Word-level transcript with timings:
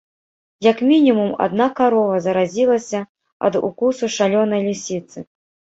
Як 0.67 0.77
мінімум, 0.91 1.29
адна 1.47 1.67
карова 1.81 2.15
заразілася 2.29 2.99
ад 3.51 3.61
укусу 3.67 4.13
шалёнай 4.19 4.61
лісіцы. 4.71 5.19